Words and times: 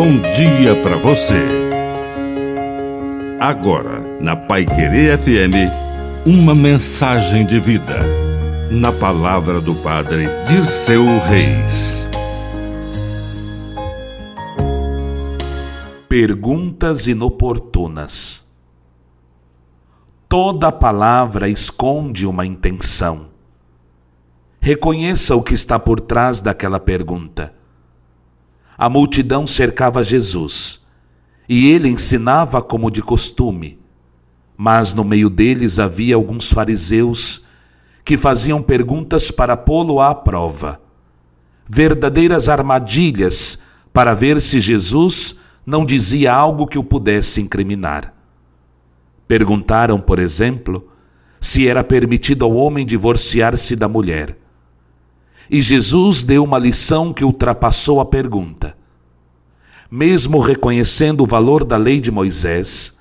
bom 0.00 0.18
dia 0.34 0.74
para 0.82 0.96
você. 0.96 1.44
Agora, 3.38 4.00
na 4.18 4.34
Pai 4.34 4.64
Querer 4.64 5.18
FM, 5.18 6.24
uma 6.24 6.54
mensagem 6.54 7.44
de 7.44 7.60
vida. 7.60 7.98
Na 8.70 8.90
palavra 8.92 9.60
do 9.60 9.74
Padre 9.74 10.24
de 10.48 10.64
seu 10.64 11.04
Reis. 11.18 12.02
Perguntas 16.08 17.06
inoportunas. 17.06 18.46
Toda 20.26 20.72
palavra 20.72 21.46
esconde 21.46 22.24
uma 22.24 22.46
intenção. 22.46 23.26
Reconheça 24.62 25.36
o 25.36 25.42
que 25.42 25.52
está 25.52 25.78
por 25.78 26.00
trás 26.00 26.40
daquela 26.40 26.80
pergunta. 26.80 27.59
A 28.80 28.88
multidão 28.88 29.46
cercava 29.46 30.02
Jesus 30.02 30.80
e 31.46 31.70
ele 31.70 31.86
ensinava 31.86 32.62
como 32.62 32.90
de 32.90 33.02
costume. 33.02 33.78
Mas 34.56 34.94
no 34.94 35.04
meio 35.04 35.28
deles 35.28 35.78
havia 35.78 36.14
alguns 36.14 36.50
fariseus 36.50 37.42
que 38.02 38.16
faziam 38.16 38.62
perguntas 38.62 39.30
para 39.30 39.54
pô-lo 39.54 40.00
à 40.00 40.14
prova. 40.14 40.80
Verdadeiras 41.68 42.48
armadilhas 42.48 43.58
para 43.92 44.14
ver 44.14 44.40
se 44.40 44.58
Jesus 44.58 45.36
não 45.66 45.84
dizia 45.84 46.32
algo 46.32 46.66
que 46.66 46.78
o 46.78 46.82
pudesse 46.82 47.42
incriminar. 47.42 48.14
Perguntaram, 49.28 50.00
por 50.00 50.18
exemplo, 50.18 50.88
se 51.38 51.68
era 51.68 51.84
permitido 51.84 52.46
ao 52.46 52.54
homem 52.54 52.86
divorciar-se 52.86 53.76
da 53.76 53.86
mulher. 53.86 54.39
E 55.50 55.60
Jesus 55.60 56.22
deu 56.22 56.44
uma 56.44 56.58
lição 56.58 57.12
que 57.12 57.24
ultrapassou 57.24 58.00
a 58.00 58.04
pergunta. 58.04 58.76
Mesmo 59.90 60.38
reconhecendo 60.38 61.22
o 61.22 61.26
valor 61.26 61.64
da 61.64 61.76
lei 61.76 62.00
de 62.00 62.12
Moisés, 62.12 62.96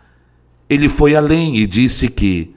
ele 0.67 0.89
foi 0.89 1.16
além 1.16 1.58
e 1.58 1.67
disse 1.67 2.09
que 2.09 2.56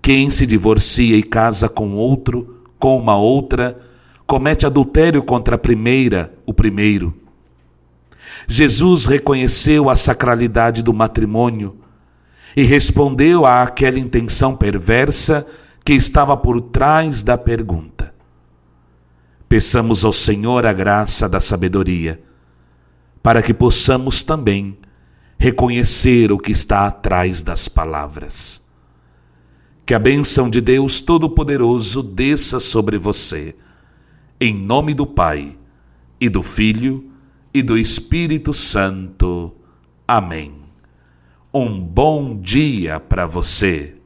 quem 0.00 0.30
se 0.30 0.46
divorcia 0.46 1.16
e 1.16 1.24
casa 1.24 1.68
com 1.68 1.94
outro, 1.94 2.62
com 2.78 2.96
uma 2.96 3.16
outra, 3.16 3.76
comete 4.28 4.64
adultério 4.64 5.22
contra 5.24 5.56
a 5.56 5.58
primeira, 5.58 6.32
o 6.46 6.54
primeiro. 6.54 7.12
Jesus 8.46 9.06
reconheceu 9.06 9.90
a 9.90 9.96
sacralidade 9.96 10.84
do 10.84 10.92
matrimônio 10.92 11.76
e 12.56 12.62
respondeu 12.62 13.44
àquela 13.44 13.98
intenção 13.98 14.54
perversa 14.54 15.44
que 15.84 15.94
estava 15.94 16.36
por 16.36 16.60
trás 16.60 17.24
da 17.24 17.36
pergunta. 17.36 18.11
Peçamos 19.52 20.02
ao 20.02 20.14
Senhor 20.14 20.64
a 20.64 20.72
graça 20.72 21.28
da 21.28 21.38
sabedoria, 21.38 22.22
para 23.22 23.42
que 23.42 23.52
possamos 23.52 24.22
também 24.22 24.78
reconhecer 25.38 26.32
o 26.32 26.38
que 26.38 26.52
está 26.52 26.86
atrás 26.86 27.42
das 27.42 27.68
palavras. 27.68 28.62
Que 29.84 29.92
a 29.92 29.98
bênção 29.98 30.48
de 30.48 30.62
Deus 30.62 31.02
Todo-Poderoso 31.02 32.02
desça 32.02 32.58
sobre 32.58 32.96
você, 32.96 33.54
em 34.40 34.56
nome 34.56 34.94
do 34.94 35.06
Pai, 35.06 35.54
e 36.18 36.30
do 36.30 36.42
Filho, 36.42 37.12
e 37.52 37.60
do 37.60 37.76
Espírito 37.76 38.54
Santo. 38.54 39.54
Amém. 40.08 40.54
Um 41.52 41.78
bom 41.78 42.40
dia 42.40 42.98
para 42.98 43.26
você. 43.26 43.96